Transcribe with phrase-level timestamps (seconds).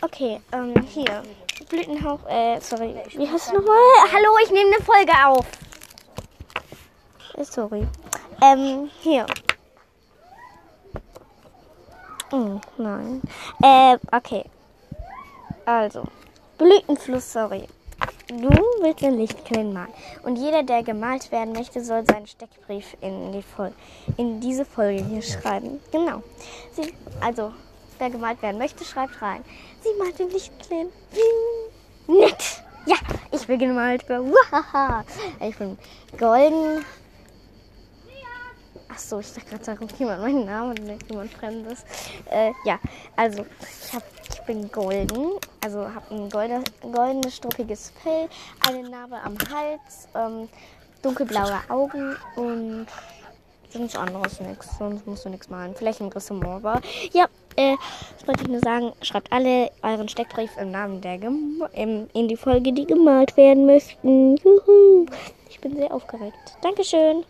[0.00, 1.24] Okay, ähm, hier.
[1.68, 2.94] Blütenhauch, äh, sorry.
[3.14, 3.76] Wie heißt du nochmal?
[4.12, 5.46] Hallo, ich nehme eine Folge auf.
[7.36, 7.86] Äh, sorry.
[8.40, 9.26] Ähm, hier.
[12.30, 13.22] Oh, nein.
[13.60, 14.44] Äh, okay.
[15.66, 16.04] Also,
[16.58, 17.66] Blütenfluss, sorry.
[18.28, 19.92] Du willst den Lichtkellen malen.
[20.22, 23.72] Und jeder, der gemalt werden möchte, soll seinen Steckbrief in, die Fol
[24.16, 25.80] in diese Folge hier schreiben.
[25.90, 26.22] Genau.
[26.72, 27.52] Sie, also,
[27.98, 29.44] wer gemalt werden möchte, schreibt rein.
[29.82, 30.88] Sie malt den Lichtkellen.
[32.06, 32.62] Nett.
[32.86, 32.96] Ja,
[33.30, 34.04] ich will gemalt.
[35.40, 35.78] Ich bin
[36.18, 36.84] golden.
[38.90, 41.84] Ach so, ich dachte gerade, da ruft jemand meinen Namen und jemand Fremdes.
[42.30, 42.80] Äh, ja,
[43.14, 48.28] also ich, hab, ich bin golden, also habe ein golde, goldenes, struppiges Fell,
[48.66, 50.48] eine Narbe am Hals, ähm,
[51.02, 52.86] dunkelblaue Augen und
[53.70, 54.78] sonst anderes nichts.
[54.78, 55.74] Sonst musst du nichts malen.
[55.76, 56.80] Vielleicht ein Ressort, aber
[57.12, 57.26] ja,
[57.58, 57.76] äh,
[58.16, 58.92] das wollte ich nur sagen.
[59.02, 61.18] Schreibt alle euren Steckbrief im Namen der
[61.74, 64.36] im, in die Folge, die gemalt werden möchten.
[64.36, 65.06] Juhu.
[65.50, 66.56] Ich bin sehr aufgeregt.
[66.62, 67.24] Dankeschön.